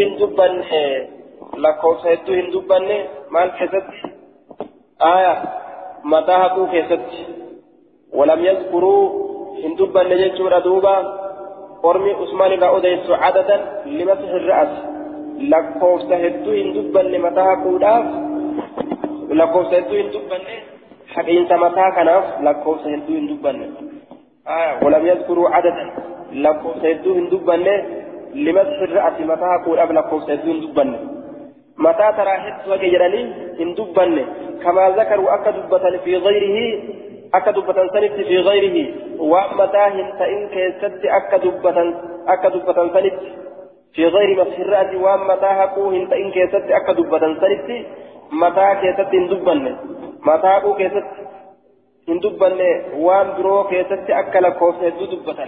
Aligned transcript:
hin 0.00 0.18
dubbanne 0.20 0.82
lakkoofsa 1.64 2.08
hedduu 2.12 2.34
hin 2.40 2.52
dubbanne 2.52 2.96
maal 3.36 3.50
keessatti 3.58 4.12
aya 5.12 5.32
mataa 6.12 6.38
haquu 6.44 6.66
keessatti 6.74 7.26
walam 8.20 8.44
yazkuruu 8.44 9.02
hin 9.62 9.76
dubbanne 9.80 10.18
jechuudha 10.22 10.60
duuba 10.68 10.94
ormi 11.90 12.14
usmaan 12.26 12.52
irraa 12.52 12.70
odeysu 12.78 13.18
cadadan 13.24 13.62
limasixi 13.98 14.40
ra'as 14.52 14.72
lakkoofsa 15.52 16.16
hedduu 16.24 16.56
hin 16.60 16.74
dubbanne 16.78 17.18
mataa 17.26 17.46
haquudhaaf 17.50 18.06
lakkoofsa 19.40 19.76
hedduu 19.76 20.00
hin 20.00 20.12
dubbanne 20.16 20.58
haqiinsa 21.14 21.58
mataa 21.64 21.90
kanaaf 22.00 22.26
lakkoofsa 22.48 22.88
hedduu 22.94 23.16
hin 23.20 23.28
dubbanne 23.28 23.66
walam 24.84 25.06
yazkuruu 25.06 25.48
cadadan 25.54 25.90
lakkoofsa 26.46 26.86
hedduu 26.88 27.14
hin 27.20 27.30
dubbanne 27.30 27.74
hedduu 30.32 30.52
hin 30.52 30.62
dubbanne 30.62 30.98
mataa 31.86 32.12
taraa 32.20 32.38
hedduu 32.46 32.76
hage 32.76 32.92
jedhanii 32.94 33.26
hin 33.58 33.74
dubbanne 33.80 34.26
kamaa 34.64 34.90
zakaruu 35.00 35.28
akka 35.38 35.56
dubbatan 35.58 35.98
fi 36.06 36.20
gayrihi 36.28 36.64
akka 37.40 37.56
dubbatan 37.58 37.92
sanitti 37.96 38.30
fi 38.30 38.42
gayrihi 38.50 38.86
waan 39.34 39.58
mataa 39.62 39.90
hin 39.98 40.16
ta'in 40.22 40.48
keessatti 40.56 41.14
akka 41.20 41.42
dubbatan 41.44 41.94
akka 42.36 42.54
dubbatan 42.56 42.96
sanitti 42.96 43.36
في 43.98 44.06
غير 44.06 44.40
مسح 44.40 44.58
الرأس 44.58 44.94
وان 44.94 45.20
متى 45.28 45.46
هكو 45.46 45.90
هن 45.90 46.08
تئن 46.08 46.30
كيست 46.30 46.70
أكا 46.70 46.92
دبتا 46.92 47.34
سنتي 47.40 47.86
متى 48.32 48.74
كيست 48.82 49.14
هن 49.14 49.26
دبن 49.28 49.76
متى 50.26 50.46
هكو 50.46 50.74
كيست 50.74 51.06
هن 52.08 52.18
دبن 52.18 52.60
وان 52.96 53.28
برو 53.38 53.64
كيست 53.64 54.10
أكا 54.10 54.38
لكوس 54.38 54.74
هدو 54.74 55.04
دبتا 55.04 55.46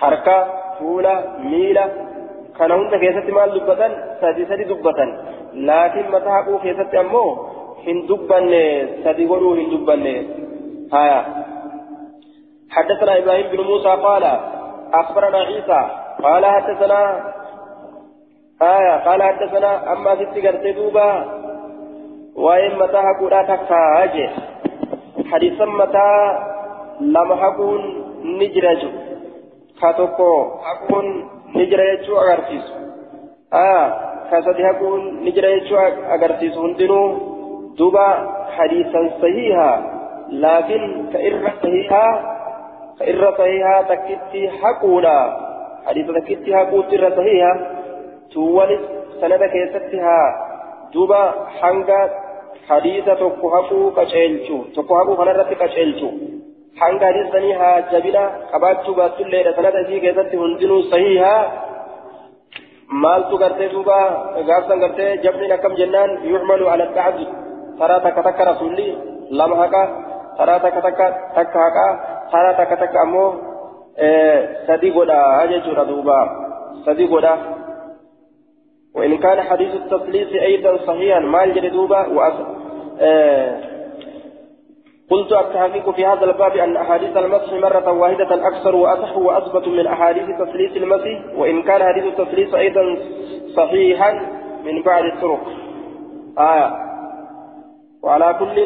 حركة 0.00 0.36
فولة 0.78 1.14
ميلة 1.38 1.86
كان 2.58 2.70
هند 2.72 2.94
كيست 3.02 3.30
مال 3.36 3.50
دبتا 3.54 3.88
سدي 4.20 4.44
سدي 4.50 4.64
دبتا 4.64 5.06
لكن 5.54 6.04
متى 6.12 6.30
هكو 6.36 6.58
كيست 6.58 6.94
أمو 6.94 7.24
هن 7.86 7.98
دبن 8.08 8.52
سدي 9.04 9.24
ورو 9.30 9.54
هن 9.54 9.70
دبن 9.72 10.04
هايا 10.92 11.20
حدثنا 12.70 13.18
إبراهيم 13.18 13.46
بن 13.52 13.60
موسى 13.70 13.88
قال 13.88 14.24
أخبرنا 14.94 15.38
عيسى 15.38 15.80
قال 16.22 16.46
حدثنا 16.46 17.00
آية 18.62 18.94
قال 19.06 19.22
حدثنا 19.22 19.92
أما 19.92 20.14
ست 20.14 20.34
قرتي 20.46 20.72
دوبا 20.72 21.24
وإن 22.36 22.78
متى 22.78 23.00
هكودا 23.06 23.42
تكاجي 23.42 24.28
حديثا 25.32 25.64
متى 25.64 26.38
لم 27.00 27.32
هكون 27.32 27.80
نجرج 28.24 28.82
كاتوكو 29.80 30.32
هكون 30.64 31.28
نجرج 31.54 32.10
أغرسيس 32.10 32.66
آية 33.54 33.84
كاسدي 34.30 34.70
هكون 34.70 35.24
نجرج 35.24 35.72
أغرسيس 36.14 36.58
هندنو 36.58 37.02
دوبا 37.78 38.08
حديثا 38.56 39.10
صحيحا 39.22 39.72
لكن 40.30 41.10
كإر 41.12 41.52
صحيحا 41.62 42.06
كإر 42.98 43.34
صحيحا 43.38 43.82
تكتي 43.82 44.50
حقونا 44.50 45.36
حديث 45.86 46.06
تكتي 46.10 46.56
حقوتي 46.56 46.96
صحيحا 47.16 47.80
tuwwanis 48.32 48.82
sanada 49.20 49.48
keessatti 49.54 49.98
haa 50.06 50.26
duuba 50.92 51.20
hanga 51.60 51.98
hadiisa 52.68 53.16
tokko 53.22 53.50
hafuu 53.54 53.86
qaceelchu 53.96 54.58
tokko 54.74 54.98
hafuu 54.98 55.16
kanarratti 55.20 55.58
qaceelchu. 55.62 56.10
Hanga 56.78 57.06
hadiisanii 57.06 57.52
haa 57.52 57.80
jabina 57.92 58.22
qabaachuu 58.52 58.94
baattulleedha 58.94 59.54
sanada 59.56 59.80
isii 59.80 60.00
keessatti 60.00 60.36
hundinuu 60.36 60.82
sahihaa 60.92 61.42
maaltu 63.04 63.38
gartee 63.38 63.68
duuba 63.72 63.98
gaafsan 64.48 64.80
gartee 64.80 65.10
jabniin 65.24 65.52
akkam 65.52 65.76
jennaan 65.80 66.16
yucmalu 66.32 66.68
ala 66.68 66.86
dacdi 66.98 67.28
taraa 67.78 68.00
takka 68.06 68.22
takka 68.22 68.48
rasulli 68.50 68.88
lama 69.30 69.56
haqa 69.62 69.82
taraa 70.38 70.58
takka 70.66 70.82
takka 70.88 71.06
takka 71.38 71.64
haqa 71.66 71.86
taraa 72.32 72.58
takka 72.60 72.76
takka 72.82 73.00
ammoo 73.06 73.30
sadi 74.66 74.90
godha 74.90 75.22
jechuudha 75.54 75.88
duuba 75.94 76.20
sadi 76.84 77.06
godha 77.14 77.34
وإن 78.94 79.18
كان 79.18 79.40
حديث 79.40 79.74
التثليث 79.74 80.32
أيضا 80.42 80.76
صحيحا 80.86 81.20
ما 81.20 81.44
الجلدوبة 81.44 82.08
وأس... 82.08 82.34
آه... 83.00 83.69
قلت 85.10 85.32
التحقيق 85.32 85.90
في 85.90 86.06
هذا 86.06 86.24
الباب 86.24 86.56
أن 86.56 86.76
أحاديث 86.76 87.16
المسح 87.16 87.52
مرة 87.52 87.92
واحدة 87.92 88.48
أكثر 88.48 88.76
وأصح 88.76 89.16
وأثبت 89.16 89.68
من 89.68 89.86
أحاديث 89.86 90.24
تثليث 90.38 90.76
المسح 90.76 91.36
وإن 91.36 91.62
كان 91.62 91.82
حديث 91.82 92.04
التثليث 92.04 92.54
أيضا 92.54 92.96
صحيحا 93.56 94.12
من 94.64 94.82
بعد 94.82 95.04
الطرق. 95.04 95.40
آية. 96.38 96.70
وعلى 98.02 98.36
كل 98.38 98.56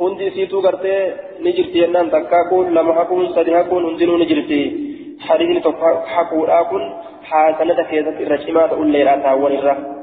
هندي 0.00 0.30
سيتو 0.30 0.60
غرتي 0.60 1.12
نجرتي 1.40 1.84
أنان 1.84 2.10
تكاكون 2.10 2.74
لما 2.74 2.92
حكون 2.92 3.28
سدي 3.34 3.56
حكون 3.58 3.84
هندنو 3.84 4.16
نجرتي. 4.16 4.90
حديث 5.20 5.66
حقو 6.06 6.44
آكون 6.44 6.82
حسنة 7.22 7.82
كيزت 7.82 8.20
الرشمات 8.20 8.70
أولي 8.70 9.20
تاول 9.22 9.52
الرا 9.52 9.99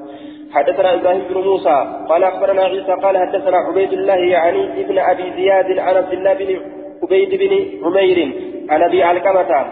حدثنا 0.54 0.94
إبراهيم 0.94 1.24
بن 1.30 1.38
موسى 1.42 1.78
قال 2.10 2.24
أخبرنا 2.24 2.62
عيسى 2.62 2.94
قال 3.04 3.18
حدثنا 3.18 3.58
عبيد 3.58 3.94
الله 3.94 4.16
يعني 4.16 4.82
ابن 4.82 5.00
أبي 5.00 5.34
زياد 5.38 5.80
عن 5.80 5.96
عبد 5.96 6.14
الله 6.14 6.34
بن 6.34 6.60
عبيد 7.04 7.30
بن 7.30 7.54
عمير 7.86 8.34
عن 8.70 8.84
أبي 8.84 9.04
علقمة 9.04 9.66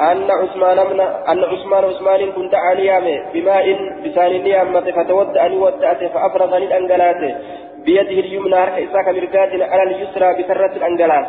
أن 0.00 0.30
عثمان 0.30 0.76
من 0.90 1.00
أن 1.00 1.44
عثمان 1.44 1.84
عثمان 1.84 2.32
كنت 2.32 2.54
عليام 2.54 3.04
بماء 3.34 3.66
بسان 4.04 4.42
نيامة 4.42 4.80
فتودأني 4.80 5.56
ودأت 5.56 6.04
فأفرغني 6.12 6.66
الأنجلات 6.66 7.36
بيده 7.84 8.20
اليمنى 8.20 8.62
إساك 8.84 9.08
مرقات 9.08 9.52
على 9.72 9.82
اليسرى 9.82 10.42
بسرة 10.42 10.72
الأنجلات 10.76 11.26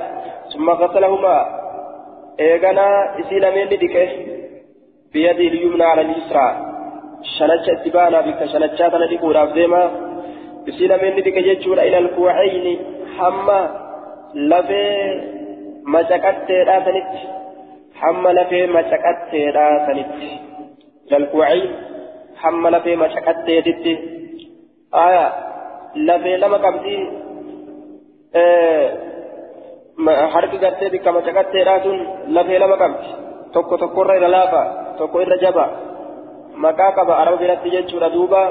ثم 0.54 0.70
غسلهما. 0.70 1.60
إيغانا 2.40 3.20
إسيلمين 3.20 3.68
لدكه 3.68 4.10
بيده 5.14 5.48
اليمنى 5.54 5.84
على 5.84 6.02
اليسرى. 6.02 6.69
شنجة 7.24 7.72
اتبانا 7.72 8.22
بك 8.22 8.46
شنجة 8.46 8.98
ندقوا 8.98 9.34
رافديما 9.34 9.92
إسيلمين 10.70 11.16
لدكه 11.16 11.42
جيتشون 11.42 11.80
إلى 11.80 11.98
الكوعين 11.98 12.80
حما 13.18 13.62
لفي 14.34 14.86
مشكت 15.94 16.52
راسنت 16.52 17.12
حما 17.96 18.30
لفي 18.30 18.68
مشكت 18.68 19.32
راسنت 19.34 20.12
إلى 21.08 21.18
الكوعين 21.18 21.72
حما 22.36 22.70
لفي 22.70 22.96
مشكت 22.96 23.50
يدت 23.50 23.86
آية 24.96 25.34
لفي 25.96 26.38
لما 26.38 26.58
قبدي 26.58 27.10
آه 28.36 29.10
harki 30.34 30.58
gartee 30.64 30.90
bikka 30.90 31.12
macaqatteedhaa 31.12 31.84
sun 31.84 31.98
lafee 32.36 32.60
lama 32.60 32.78
qabdi. 32.78 33.08
Tokko 33.54 33.78
tokkorra 33.78 34.16
irra 34.16 34.30
laafa 34.32 34.62
tokko 34.98 35.22
irra 35.22 35.38
jaba. 35.44 35.66
Maqaa 36.64 36.92
qaba 36.98 37.14
araba 37.22 37.38
biratti 37.42 37.68
jechuudha 37.76 38.10
duuba 38.16 38.42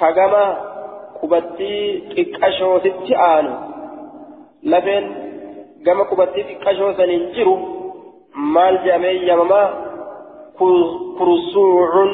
kagama 0.00 0.42
qubattii 1.20 1.82
xiqqashootitti 2.14 3.12
aanu 3.30 3.52
lafeen 4.72 5.04
gama 5.86 6.04
qubattii 6.10 6.44
xiqqashoo 6.48 6.92
saniin 6.98 7.24
jiru 7.36 7.54
maal 8.54 8.74
jedhamee 8.84 9.16
yamamaa 9.30 9.66
kursuucun 11.18 12.10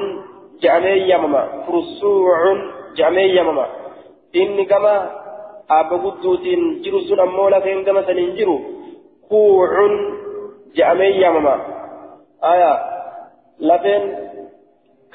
jedhamee 0.63 0.99
yamama 1.11 1.43
kursuucun 1.67 2.59
jedhamee 2.97 3.29
yamama 3.39 3.65
inni 4.41 4.65
gama 4.73 4.95
abba 5.79 5.97
gudduutiin 6.05 6.63
jiru 6.85 6.99
sun 7.09 7.21
ammoo 7.27 7.49
lafeen 7.55 7.81
gama 7.89 8.03
saniin 8.09 8.33
jiru 8.39 8.57
kuucun 9.29 9.93
je'amee 10.77 11.13
yaamama 11.23 11.55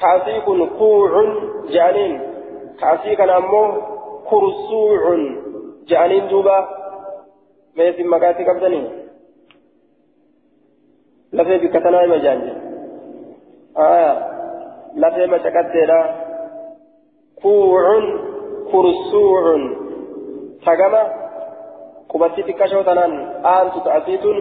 kaasii 0.00 0.40
kun 0.44 0.68
kuucun 0.78 1.28
je'aniin 1.72 2.20
kaasii 2.80 3.16
kana 3.16 3.34
ammoo 3.34 3.68
kursuucun 4.28 5.22
je'aniin 5.88 6.28
duuba 6.30 6.56
meesin 7.76 8.08
maqaatti 8.08 8.44
qabdanii 8.44 8.84
lafee 11.32 11.58
bikka 11.58 11.80
tanaa 11.80 12.02
hima 12.02 12.18
jaanje 12.18 12.52
aya 13.74 14.10
lafee 14.94 15.26
macaqatteedha 15.26 16.00
kuucun 17.42 18.04
kursuucun 18.70 19.62
tagama 20.64 21.02
qubatti 22.12 22.46
xiqqashoo 22.46 22.84
tanaan 22.84 23.14
aantu 23.54 23.80
ta'asiitun 23.86 24.38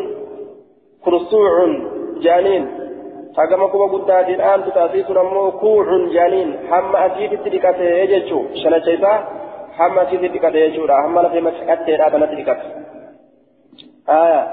kursuucun 1.04 1.72
jaaniin 3.34 3.50
tagama 3.50 3.68
quba 3.68 3.88
guddaatiin 3.88 4.42
aantu 4.42 4.72
ta'asiitun 4.72 5.18
ammoo 5.18 5.52
kuucun 5.52 6.14
jaaniin 6.14 6.70
hamma 6.70 6.98
asiititti 6.98 7.50
dhiqatee 7.52 8.08
jechuu 8.08 8.50
shanacha 8.64 8.92
isaa 8.92 9.20
hamma 9.78 10.02
asiititti 10.02 10.34
dhiqate 10.34 10.60
jechuudha 10.60 10.96
hamma 11.02 11.24
lafee 11.24 11.42
macaqatteedhaa 11.42 12.12
kanatti 12.12 12.36
dhiqate 12.36 12.66
aya 14.08 14.48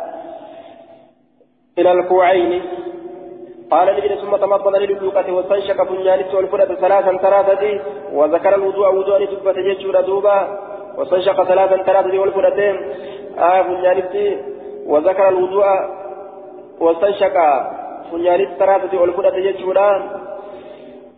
ila 1.76 1.90
alkuucayni 1.90 2.62
قال 3.70 3.86
نجد 3.96 4.14
ثم 4.18 4.36
تمضمض 4.36 4.76
للوقة 4.76 5.32
واستنشق 5.32 5.82
فنيانت 5.82 6.34
والفرة 6.34 6.74
ثلاثا 6.74 7.16
ثلاثة 7.16 7.80
وذكر 8.12 8.54
الوضوء 8.54 8.94
وضوء 8.94 9.24
دبة 9.24 9.52
جيتشورا 9.52 10.00
دوبا 10.00 10.58
واستنشق 10.96 11.44
ثلاثا 11.44 11.82
ثلاثة 11.82 12.18
والفرتين 12.18 12.76
آه 13.38 13.62
فنيانت 13.62 14.14
وذكر 14.86 15.28
الوضوء 15.28 15.66
واستنشق 16.80 17.36
فنيانت 18.10 18.50
ثلاثة 18.58 19.00
والفرة 19.00 19.30
جيتشورا 19.30 20.20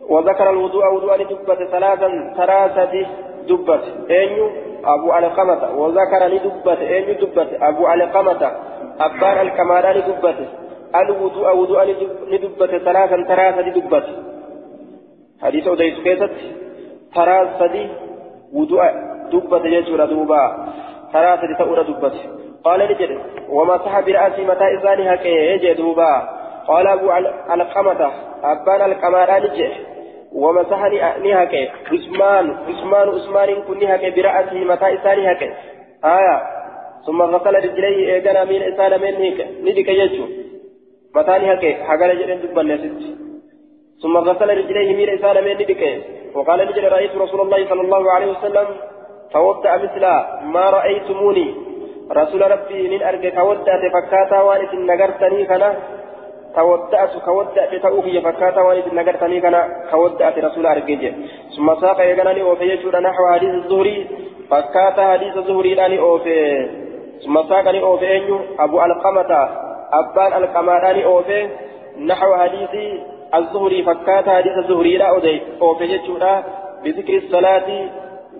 وذكر 0.09 0.50
الوضوء 0.50 0.94
وضوء 0.94 1.17
دبة 1.17 1.67
ثلاثا 1.71 2.35
ثلاثة 2.37 3.06
دبة 3.49 3.81
أين 4.11 4.50
أبو 4.85 5.12
علقمة. 5.12 5.81
وذكر 5.81 6.27
لدبة 6.27 6.81
أين 6.81 7.17
دبة 7.17 7.49
أبو 7.69 7.87
علقمة. 7.87 8.53
أبان 9.00 9.47
الكمالان 9.47 10.03
دبة 10.09 10.37
الوضوء 10.97 11.56
وضوء 11.56 11.85
لدبة 12.31 12.79
ثلاثا 12.79 13.25
ثلاثة 13.29 13.69
دبة 13.81 14.05
حديث 15.43 15.69
أديس 15.69 15.99
كيست. 16.05 16.31
ثلاثة 17.15 17.89
وضوء 18.53 18.83
دبة 19.33 19.67
يجور 19.67 20.05
دوبا. 20.05 20.44
ثلاثة 21.12 21.59
تأور 21.59 21.83
دبة 21.83 22.12
قال 22.65 22.81
لجد 22.81 23.19
ومسح 23.49 24.00
برأسي 24.00 24.44
متى 24.44 24.65
إذانها 24.65 25.15
كي 25.17 25.29
يجي 25.29 25.75
دوبا؟ 25.75 26.42
قال 26.69 26.87
أبو 26.87 27.11
علقمة 27.50 28.12
أبان 28.44 28.93
الكمالان 28.93 29.43
جه. 29.56 29.73
ومسح 30.32 30.81
نهك 31.25 31.55
عثمان 31.93 32.56
عثمان 32.69 33.09
عثمان 33.09 33.62
كن 33.62 33.79
نهك 33.79 34.14
برأسه 34.14 34.59
متى 34.70 34.94
إساني 34.94 35.32
هك 35.32 35.43
آية. 36.05 36.37
ثم 37.06 37.23
غسل 37.23 37.55
رجليه 37.55 38.14
إيجانا 38.14 38.44
من 38.44 38.62
إسان 38.62 38.93
من 39.00 39.14
هيك 39.23 39.38
ندك 39.67 39.88
يجو. 39.88 40.25
متى 41.17 41.31
نهك 41.31 41.64
حقال 41.87 42.11
جرين 42.19 42.41
دبا 42.43 42.62
نسيت 42.62 43.03
ثم 44.03 44.17
غسل 44.17 44.49
رجليه 44.58 44.91
من 45.00 45.08
إسان 45.17 45.44
من 45.44 45.55
ندك 45.61 45.82
وقال 46.35 46.58
نجل 46.69 46.85
رأيت 46.93 47.17
رسول 47.17 47.41
الله 47.41 47.69
صلى 47.70 47.81
الله 47.81 48.12
عليه 48.12 48.31
وسلم 48.35 48.67
توضأ 49.32 49.76
مثل 49.76 50.05
ما 50.55 50.65
رأيتموني. 50.70 51.55
رسول 52.12 52.50
ربي 52.50 52.88
من 52.88 53.03
أرجع 53.03 53.29
توضأ 53.29 53.73
فكاتا 53.94 54.41
وانت 54.41 54.75
نغرتني 54.75 55.44
كنا 55.44 55.76
تودأت 56.57 57.17
كودأت 57.25 57.75
تأوفي 57.83 58.21
فكاتا 58.21 58.61
وانت 58.61 58.95
نقرتني 58.95 59.41
كان 59.41 59.57
كودأت 59.91 60.39
رسول 60.39 60.67
أرجيجي 60.67 61.13
ثم 61.57 61.81
ساق 61.81 62.01
يغناني 62.01 62.43
أوفي 62.43 62.65
يجود 62.65 62.97
نحو 62.97 63.23
حديث 63.33 63.55
الزهري 63.55 64.07
فكاتا 64.51 65.13
حديث 65.13 65.37
الزهري 65.37 65.75
لاني 65.75 65.99
أوفي 65.99 66.69
ثم 67.25 67.43
ساقني 67.49 67.81
أوفي 67.83 68.17
أنيو 68.17 68.39
أبو 68.59 68.83
القمة 68.83 69.49
أبان 69.93 70.33
القماراني 70.43 71.05
أوفي 71.05 71.49
نحو 71.99 72.35
حديث 72.35 72.71
الزهري 73.35 73.83
فكاتا 73.83 74.31
حديث 74.37 74.53
الزهري 74.59 74.97
لا 74.97 75.09
أودي 75.09 75.43
أوفي 75.63 75.85
يجود 75.85 76.25
بذكر 76.85 77.17
الصلاة 77.17 77.69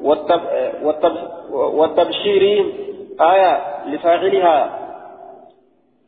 والتب... 0.03 0.41
والتب... 0.83 1.13
والتبشير 1.53 2.65
آية 3.21 3.61
لفاعلها 3.87 4.82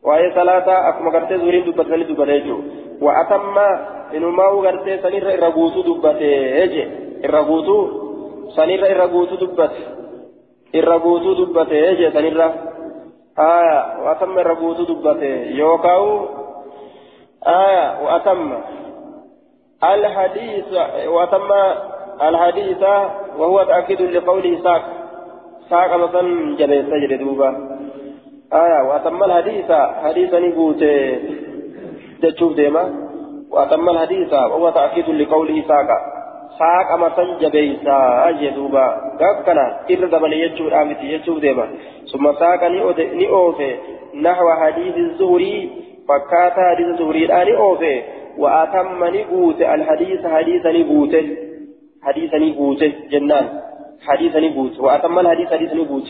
waa'ee 0.07 0.31
salaataa 0.35 0.79
akkuma 0.89 1.11
gartee 1.15 1.37
zuriin 1.43 1.65
dubbatanii 1.65 2.07
dubbatee 2.11 2.39
jiru 2.45 2.59
wa'atamma 3.01 3.65
inumaa'uu 4.19 4.61
gartee 4.67 5.01
sanirra 5.01 5.33
irra 5.37 5.51
guutuu 5.57 5.83
dubbatee 5.89 6.67
je 6.75 6.83
irra 7.23 7.43
guutuu 7.49 7.81
sanirra 8.55 8.87
irra 8.93 9.07
guutuu 9.07 9.39
dubbate 9.39 9.81
irra 10.73 10.99
guutuu 10.99 11.35
dubbatee 11.41 11.95
je 11.95 12.11
sanirra 12.11 12.47
aya 13.49 13.77
wa'atamma 14.05 14.41
irra 14.45 14.55
guutuu 14.63 14.87
dubbate 14.93 15.31
yookaa'u 15.59 16.09
aya 17.57 17.85
wa'atamma 18.05 18.57
الحديث 19.83 20.65
وتم 21.07 21.51
الحديث 22.21 22.83
وهو 23.37 23.63
تأكيد 23.63 24.01
لقوله 24.01 24.63
ساق 24.63 24.83
ساق 25.69 25.95
مثلا 25.95 26.55
جبل 26.55 26.85
سجد 26.91 27.19
دوبا 27.19 27.74
آية 28.63 28.79
وأتم 28.87 29.23
الحديث 29.23 29.69
حديثا 30.03 30.39
نبوت 30.39 30.81
تشوف 32.21 32.51
ديما. 32.55 32.83
وأتم 33.51 33.89
الحديث 33.89 34.33
وهو 34.33 34.69
تأكيد 34.69 35.09
لقوله 35.09 35.57
ساقا 35.67 35.97
ساق 36.59 36.89
مثلا 37.05 37.39
جبيسا 37.41 37.97
أجدوبا 38.29 38.85
قبكنا 39.21 39.65
إرد 39.91 40.13
من 40.23 40.33
يجور 40.33 40.81
آمتي 40.81 41.05
يجوب 41.13 41.39
ديما. 41.39 41.65
ثم 42.11 42.25
ساق 42.41 42.61
نئوفي 43.21 43.75
نحو 44.25 44.47
حديث 44.61 44.95
الزهري. 44.97 45.55
فكاتا 46.07 46.61
حديث 46.71 46.87
الزهري 46.87 47.25
الآن 47.25 47.55
أوفي 47.55 47.95
وأتم 48.37 49.03
نبوت 49.15 49.59
الحديث 49.61 50.21
حديث 50.35 50.63
نبوت 50.65 51.15
حديث 52.05 52.31
نبوت 52.33 52.81
جنان. 53.11 53.45
حديث 54.07 54.35
نبوت 54.35 54.79
وأتم 54.79 55.19
الحديث 55.19 55.47
حديث 55.53 55.73
نبوت 55.73 56.07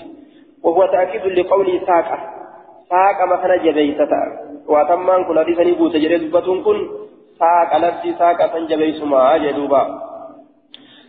وهو 0.63 0.85
تأكيد 0.85 1.25
لقوله 1.25 1.81
ساقة. 1.87 2.17
ساقة 2.89 3.25
مثلا 3.25 3.55
جبيسة. 3.57 4.09
وأتمان 4.67 5.23
كل 5.23 5.39
حديث 5.39 5.59
نبوت 5.59 5.91
جريد 5.91 6.31
بطن 6.31 6.63
كن. 6.63 6.89
ساقة 7.39 7.77
نفسي 7.87 8.13
ساقة 8.19 8.59
جبيس 8.59 9.03
ما 9.03 9.37
جدوبا. 9.37 10.01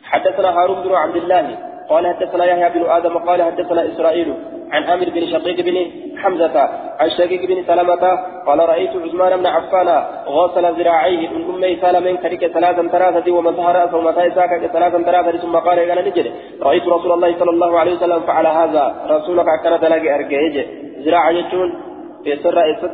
حدثنا 0.04 0.48
هارون 0.58 0.82
بن 0.82 0.94
عبد 0.94 1.16
الله. 1.16 1.58
قال 1.90 2.06
حدثنا 2.06 2.44
يحيى 2.44 2.68
بن 2.74 2.90
آدم. 2.90 3.18
قال 3.18 3.42
حدثنا 3.42 3.92
إسرائيل. 3.92 4.34
عن 4.70 4.84
عامر 4.84 5.10
بن 5.10 5.26
شقيق 5.26 5.60
بن 5.60 5.76
حمزة 6.18 6.56
عن 7.00 7.10
شقيق 7.10 7.46
بن 7.46 7.64
سلمة 7.66 8.04
قال 8.46 8.58
رأيت 8.58 8.90
عثمان 8.90 9.36
بن 9.36 9.46
عفان 9.46 9.88
غسل 10.26 10.64
ذراعيه 10.80 11.28
من 11.28 11.54
أمي 11.54 11.76
سالمين 11.80 12.16
كريك 12.16 12.46
ثلاثا 12.46 12.88
ثلاثة 12.88 13.32
ومسح 13.32 13.66
رأسه 13.66 13.96
ومسح 13.96 14.34
ساكك 14.34 14.66
ثلاثا 14.66 15.02
ثلاثة 15.02 15.38
ثم 15.38 15.56
قال 15.56 15.78
قال 15.90 16.04
نجد 16.04 16.32
رأيت 16.62 16.86
رسول 16.88 17.12
الله 17.12 17.38
صلى 17.38 17.50
الله 17.50 17.78
عليه 17.78 17.94
وسلم 17.96 18.20
فعل 18.20 18.46
هذا. 18.46 18.84
رسولك 19.10 19.46
أكن 19.48 19.80
دلق 19.80 20.04
أرجعيج 20.14 20.66
ذراع 21.04 21.30
يجون. 21.30 21.68
يسر 22.26 22.54
رأيست 22.54 22.90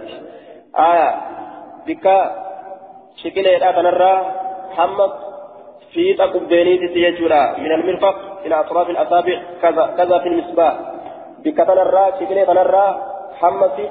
آية 0.79 1.15
بك 1.87 2.07
شكل 3.23 3.47
إذا 3.47 3.71
تنرى 3.71 4.15
حمد 4.77 5.13
في 5.93 6.15
تقبيني 6.15 6.89
تسيجورا 6.89 7.59
من 7.59 7.73
المرفق 7.73 8.17
إلى 8.47 8.61
أطراف 8.61 8.91
الأصابع. 8.91 9.43
كذا 9.63 9.95
كذا 9.97 10.19
في 10.19 10.29
المصباح 10.29 10.75
بك 11.45 11.57
تنرى 11.57 12.05
شكل 12.21 12.47
تنرى 12.47 13.12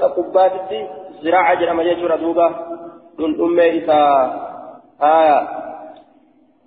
تقباتي 0.01 0.87
زراعة 1.23 1.53
جرم 1.59 1.81
يجورا 1.81 2.15
دوبا 2.15 2.47
دون 3.17 3.41
أمي 3.41 3.83
إساء 3.83 4.51
آية 5.03 5.47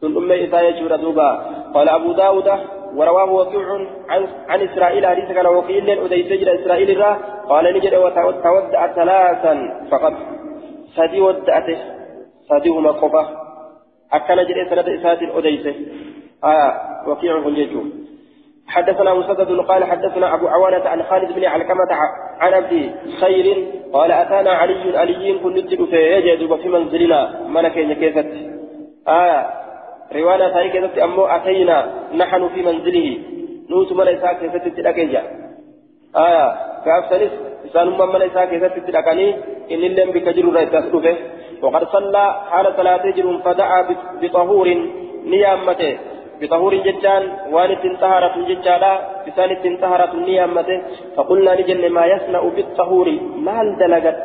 دون 0.02 0.16
أمي 0.16 0.44
إساء 0.44 0.64
يجورا 0.64 0.96
دوبا 0.96 1.30
قال 1.74 1.88
أبو 1.88 2.12
داود 2.12 2.48
ورواه 2.94 3.32
وكيع 3.32 3.66
عن 4.08 4.26
عن 4.48 4.60
إسرائيل 4.60 5.06
حديث 5.06 5.32
كان 5.32 5.46
وكيل 5.46 5.90
أديس 5.90 6.26
جرى 6.26 6.62
إسرائيل 6.62 6.98
را 7.00 7.18
قال 7.48 7.74
نجد 7.74 7.94
وتودع 7.94 8.92
ثلاثا 8.92 9.54
فقط 9.90 10.12
سدي 10.96 11.20
ودعته 11.20 11.78
سديهما 12.48 12.90
قفه 12.90 13.26
أكن 14.12 14.36
جرى 14.36 14.68
سند 14.70 14.88
إسات 14.88 15.22
أديس 15.22 15.66
آية 16.44 16.68
وكيع 17.06 17.40
كن 17.40 17.90
حدثنا 18.66 19.14
مسدد 19.14 19.60
قال 19.60 19.84
حدثنا 19.84 20.34
أبو 20.34 20.48
عوانة 20.48 20.88
عن 20.88 21.02
خالد 21.02 21.32
بن 21.32 21.44
علقمة 21.44 21.88
عن 22.44 22.52
عبد 22.58 22.72
خير. 23.20 23.46
قال 23.92 24.10
أتانا 24.12 24.52
علي 24.60 24.98
علي 25.00 25.32
كن 25.42 25.52
نجد 25.54 25.80
في 25.90 26.00
يجد 26.16 26.42
في 26.62 26.68
منزلنا. 26.74 27.20
ملك 27.54 27.76
كيفت. 28.00 28.30
آية 29.08 29.40
رواية 30.16 30.46
ثانية 30.54 30.70
كيفت. 30.74 30.98
أمو 30.98 31.24
أتينا 31.36 31.78
نحن 32.20 32.42
في 32.54 32.60
منزله. 32.68 33.08
نوت 33.70 33.90
من 33.98 34.06
كيفت 34.40 34.64
تلقيجا 34.76 35.22
آية 36.26 36.46
كأفسنس 36.84 37.32
إسان 37.66 37.86
من 37.88 38.08
من 38.12 38.22
كيفت 38.50 38.74
تلقاني 38.86 39.28
إن 39.72 39.82
اللهم 39.88 40.10
بكجر 40.14 40.44
رأيتاس 40.56 40.86
وقد 41.62 41.82
صلى 41.96 42.24
حال 42.50 42.66
صلاة 42.76 43.04
جر 43.16 43.26
فدعا 43.44 43.80
بطهور. 44.20 44.68
نيامته. 45.32 45.92
بطهور 46.40 46.74
ججان 46.74 47.22
وانت 47.52 47.82
انتهرت 47.90 48.38
ججالا 48.48 48.92
بسانت 49.26 49.66
انتهرت 49.66 50.14
نيامته 50.14 50.82
فقلنا 51.16 51.60
نجن 51.60 51.92
ما 51.96 52.04
يصنع 52.06 52.42
بالطهور 52.56 53.08
مال 53.46 53.78
دلقت 53.78 54.18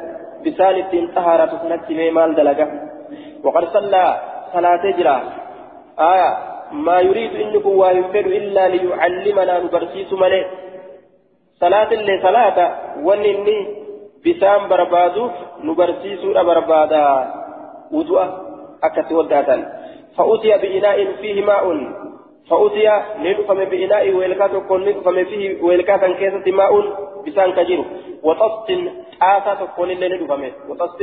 بسانت 0.46 0.94
انتهرت 0.94 1.52
نتمي 1.72 2.12
مال 2.12 2.36
دلقت 2.36 2.72
وقد 3.44 3.66
صلى 3.76 4.06
صلاة 4.54 4.84
جرا. 4.98 5.18
آية 6.00 6.38
ما 6.72 7.00
يريد 7.00 7.36
إنكم 7.36 7.70
واهفر 7.70 8.26
إلا 8.40 8.68
ليعلمنا 8.68 9.60
نبرسيس 9.60 10.14
ملئ. 10.14 10.46
صلاة 11.60 11.92
اللي 11.92 12.16
صلاة 12.22 12.58
ونني 13.06 13.58
بسام 14.26 14.62
بربادوف 14.70 15.32
نبرسيس 15.64 16.22
بربادا. 16.48 17.34
وضوء 17.92 18.24
أكت 18.84 19.12
وداتا. 19.12 19.79
فأتي 20.20 20.52
بإناء 20.58 20.98
فيه 21.22 21.46
ماء. 21.46 21.66
فأتي 22.50 22.86
ندفم 23.26 23.60
بإناء 23.72 24.04
ويلكات 24.16 24.52
كون 24.68 24.82
ندفم 24.90 25.24
فيه 25.26 25.64
ويلكات 25.64 26.04
كيسة 26.20 26.52
ماء 26.52 26.72
بسان 27.28 27.52
كجير 27.52 27.80
وطست 28.24 28.70
آسا 29.22 29.54
تكون 29.54 29.92
اللي 29.92 30.08
ندفم 30.10 30.44
وطست 30.70 31.02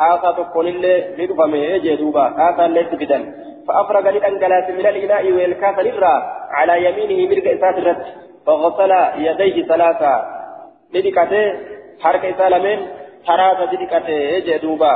آسا 0.00 0.30
تكون 0.32 0.66
اللي 0.66 0.94
لدفمه 1.18 1.76
جدوبا 1.84 2.24
آسا 2.48 2.66
اللي 2.66 2.84
تفدن. 2.84 3.22
فأفرغ 3.68 4.10
للأنجلات 4.10 4.70
من 4.70 4.86
الإناء 4.86 5.32
والكاس 5.32 5.78
للرا 5.78 6.14
على 6.50 6.74
يمينه 6.84 7.18
مرق 7.30 7.46
إسات 7.56 7.78
الرد. 7.78 8.04
فغسل 8.46 8.92
يديه 9.26 9.56
ثلاثة. 9.66 10.12
لدكته 10.94 11.52
حركة 12.02 12.38
سالمين 12.38 12.80
ثلاثة 13.26 13.72
لدكته 13.72 14.38
جدوبا 14.38 14.92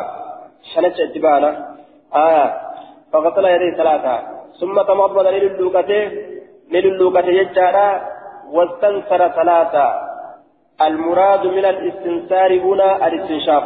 شنت 0.74 1.00
اتبانا 1.00 1.50
آه. 2.14 2.69
فغسل 3.12 3.44
يديه 3.44 3.76
ثلاثة. 3.76 4.14
ثم 4.60 4.82
تمضمض 4.82 5.26
للوكته 5.26 6.10
للوكته 6.70 7.28
يجارا 7.28 8.00
واستنثر 8.52 9.28
ثلاثة. 9.28 10.10
المراد 10.82 11.46
من 11.46 11.64
الاستنثار 11.64 12.60
هنا 12.60 13.06
الاستنشاق. 13.06 13.64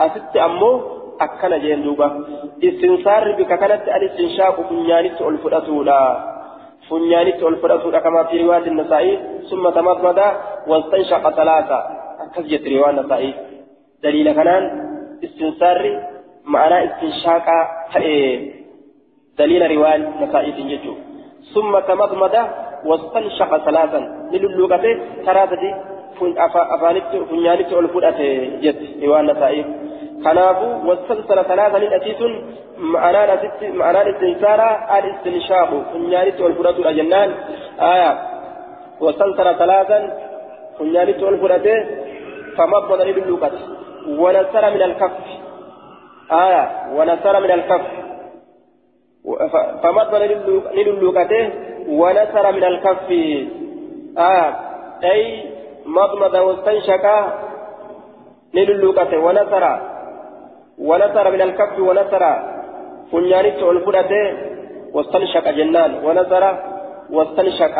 أست 0.00 0.36
أمو 0.36 0.80
أكن 1.20 1.58
جين 1.58 1.82
دوبا 1.82 2.24
استنثار 2.64 3.32
بك 3.32 3.58
كانت 3.60 3.88
الاستنشاق 3.88 4.60
فنيانت 4.68 5.22
الفرأتولا 5.22 6.00
فنيانت 6.90 7.42
الفرأتولا 7.42 7.98
كما 7.98 8.22
في 8.22 8.42
رواية 8.42 8.66
النسائي. 8.66 9.18
ثم 9.50 9.68
تمضمض 9.68 10.20
واستنشق 10.66 11.30
ثلاثة. 11.30 11.78
أكثر 12.20 12.42
رواية 12.76 12.90
النسائي. 12.90 13.34
دليل 14.02 14.32
كنان 14.32 14.90
استنثار 15.24 16.02
معنى 16.44 16.84
استنشاق 16.84 17.46
دليل 19.40 19.62
رواية 19.74 19.96
النسائي 19.96 20.52
تنججو 20.52 20.94
ثم 21.54 21.72
تمضمض 21.90 22.34
واستنشق 22.88 23.52
ثلاثا. 23.66 24.00
للوغته 24.32 24.92
ثلاثة 25.26 25.64
أفانت 26.76 27.10
فنيانت 27.30 27.70
الفرأة 27.72 28.20
جت 28.62 28.80
رواية 29.04 29.20
النسائي 29.20 29.60
كنافو 30.24 30.68
واستنصر 30.88 31.38
ثلاثة 31.42 31.78
للأتيس 31.78 32.20
معنى 32.78 33.22
معنى 33.80 34.00
الاستنصار 34.02 34.60
الاستنشاق. 34.98 35.70
فنيانت 35.92 36.40
والفرات 36.40 36.76
الأجنان 36.82 37.30
آية. 37.94 38.10
واستنصر 39.00 39.46
ثلاثا. 39.62 39.98
فنيانت 40.78 41.22
والفرات 41.22 41.66
فمضمض 42.56 43.00
للوقت 43.00 43.56
ونسر 44.22 44.64
من 44.74 44.82
الكف. 44.88 45.26
آية. 46.44 46.64
ونسر 46.96 47.34
من 47.44 47.50
الكف. 47.58 47.99
فمضمض 49.82 50.14
للوقت 50.74 51.32
ونسر 51.88 52.52
من 52.52 52.64
الكف. 52.64 53.10
آية 54.18 54.56
أي 55.04 55.44
مضمض 55.86 56.34
واستنشق 56.34 57.04
للوقت 58.54 59.14
ونسر 59.14 59.64
ونثر 60.78 61.30
من 61.30 61.40
الكف 61.42 61.78
ونثر. 61.78 62.22
فنيانت 63.12 63.62
الفرده 63.62 64.36
واستنشق 64.94 65.50
جنان. 65.50 66.04
ونثر. 66.04 66.44
واستنشق. 67.10 67.76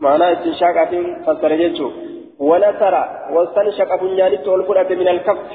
معناه 0.00 0.32
استنشاقات 0.32 0.92
فسر 1.26 1.52
جيتشو. 1.60 1.90
ونثر. 2.38 2.94
واستنشق 3.30 3.96
فنيانت 3.96 4.48
الفرده 4.48 4.94
من 4.96 5.08
الكف. 5.08 5.50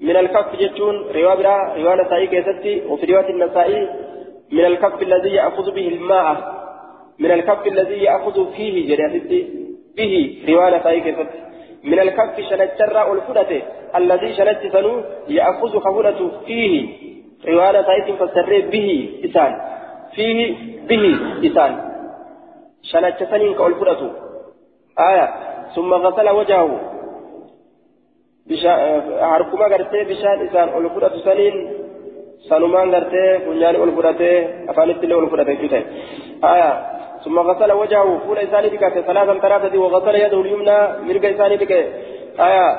من 0.00 0.16
الكف 0.16 0.56
جتون 0.60 0.94
رواية 1.14 1.74
رواية 1.76 2.02
نسائي 2.02 2.26
كيستي 2.26 2.86
وفي 2.88 3.06
رواية 3.06 3.30
النسائي 3.30 4.03
من 4.52 4.64
الكف 4.64 5.02
الذي 5.02 5.28
يأخذ 5.28 5.70
به 5.74 5.88
الماء 5.88 6.54
من 7.18 7.30
الكف 7.30 7.66
الذي 7.66 7.94
يأخذ 7.94 8.52
فيه 8.52 8.88
جريتي 8.88 9.48
به 9.96 10.44
رواية 10.48 11.00
كيستي 11.00 11.40
من 11.84 11.98
الكف 12.00 12.40
شنجر 12.40 13.12
الفرده 13.12 13.62
الذي 13.96 14.34
شنت 14.34 14.72
سنو 14.72 15.02
يأخذ 15.28 15.78
خبرة 15.78 16.20
فيه 16.46 16.88
رواية 17.48 17.82
سايت 17.82 18.08
فسر 18.20 18.50
به 18.72 18.88
إسان 19.24 19.52
فيه 20.14 20.54
به 20.88 21.04
إسان 21.46 21.72
شنت 22.82 23.18
سنين 23.30 23.54
كالفرة 23.54 24.02
آية 24.98 25.26
ثم 25.74 25.94
غسل 25.94 26.28
وجهه. 26.30 26.94
harkuma 28.44 29.68
gartee 29.68 30.04
bishaan 30.04 30.44
isaan 30.46 30.74
ol 30.76 30.88
fudhatu 30.94 31.18
saniin 31.24 31.56
sanumaan 32.48 32.90
gartee 32.94 33.30
funyaani 33.46 33.78
ol 33.84 33.92
fudhatee 33.98 34.36
afaanitti 34.70 35.06
illee 35.06 35.20
ol 35.20 35.30
fudhate 35.32 35.52
jechuu 35.54 35.72
ta'e. 35.74 35.84
Aya 36.52 36.70
ثم 37.24 37.38
غسل 37.38 37.72
وجهه 37.72 38.18
فول 38.26 38.38
إساني 38.38 38.68
بك 38.68 38.84
ثلاثا 39.06 39.34
ثلاثة 39.38 39.78
وغسل 39.78 40.14
يده 40.14 40.40
اليمنى 40.40 40.78
مرق 41.08 41.24
إساني 41.24 41.56
بك 41.56 41.72
آية 42.40 42.76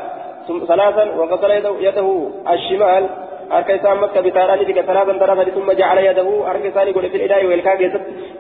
ثلاثا 0.68 1.04
وغسل 1.20 1.52
يده, 1.52 1.74
يده 1.80 2.30
الشمال 2.54 3.04
أركي 3.52 3.78
سام 3.78 4.04
مكة 4.04 4.22
بتاراني 4.22 4.66
بك 4.66 4.82
ثلاثا 4.82 5.14
ثلاثة 5.18 5.52
ثم 5.52 5.72
جعل 5.72 5.98
يده 5.98 6.52
أركي 6.52 6.70
ثاني 6.72 6.92
قل 6.92 7.10
في 7.10 7.18
الإله 7.18 7.48
والكاكيس 7.48 7.92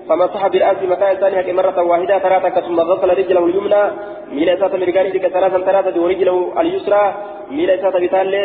فمسح 0.09 0.47
بالأرض 0.47 0.83
متى 0.83 1.15
ثاني 1.21 1.35
حكي 1.37 1.53
مرة 1.53 1.83
واحدة 1.83 2.19
ثلاثة 2.19 2.61
ثم 2.61 2.79
غسل 2.79 3.09
رجله 3.17 3.45
اليمنى 3.45 3.83
ميل 4.31 4.49
إسات 4.49 4.75
مرقاني 4.75 5.09
بك 5.09 5.27
ثلاثا 5.27 5.59
ثلاثة 5.69 6.01
ورجله 6.01 6.61
اليسرى 6.61 7.13
ميل 7.51 7.69
إسات 7.69 7.95
بتالي 8.03 8.43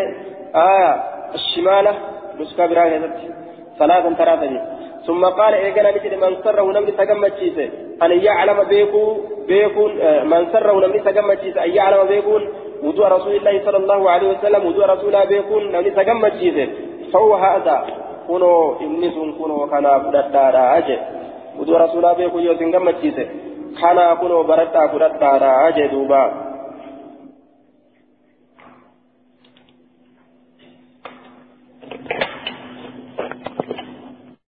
آية 0.54 0.90
الشمال 2.30 2.40
نسكا 2.40 2.66
براغة 2.66 3.10
ثلاثا 3.78 4.14
ثلاثة 4.14 4.60
ثم 5.06 5.24
قال 5.24 5.54
إيقنا 5.54 5.90
نجد 5.90 6.14
من 6.14 6.36
سره 6.44 6.72
نمني 6.72 6.92
تقمت 6.92 7.32
شيسة. 7.38 7.68
أن 8.02 8.10
يعلم 8.10 8.64
بيكو 8.64 9.16
بيكون 9.48 9.90
من 10.26 10.46
سره 10.52 10.86
نمني 10.86 10.98
تقمت 10.98 11.40
شيسة. 11.40 11.64
أن 11.64 11.70
يعلم 11.70 12.08
بيكون 12.08 12.48
وضوء 12.82 13.06
رسول 13.06 13.36
الله 13.36 13.64
صلى 13.64 13.76
الله 13.76 14.10
عليه 14.10 14.28
وسلم 14.28 14.66
وضوء 14.66 14.84
رسول 14.84 15.26
بيكون 15.26 15.72
نمني 15.72 15.90
تقمت 15.90 16.32
شيسة. 16.40 16.68
فهو 17.12 17.34
هذا. 17.34 17.76
كنو 18.28 18.76
إني 18.80 19.10
سن 19.10 19.32
كنو 19.32 19.66
كنا 19.66 19.98
فدتارا 19.98 20.78
أجي. 20.78 20.98
وضوء 21.58 21.76
رسول 21.76 22.14
بيكون 22.14 22.42
يوسن 22.42 22.72
قمت 22.74 22.96
شيسة. 23.02 23.26
كنا 23.80 24.14
كنو 24.14 24.42
برتا 24.42 24.86
فدتارا 24.86 25.68
أجي 25.68 25.86
دوبا. 25.88 26.49